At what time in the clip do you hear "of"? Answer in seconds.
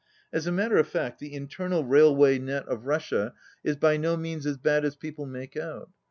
0.77-0.87, 2.67-2.87